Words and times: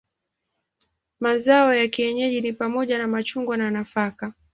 Mazao 1.19 1.73
ya 1.75 1.87
kienyeji 1.87 2.41
ni 2.41 2.53
pamoja 2.53 2.97
na 2.97 3.07
machungwa 3.07 3.57
na 3.57 3.71
nafaka. 3.71 4.33